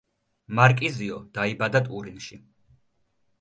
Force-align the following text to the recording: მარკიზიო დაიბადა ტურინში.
მარკიზიო 0.59 1.19
დაიბადა 1.39 1.83
ტურინში. 1.91 2.41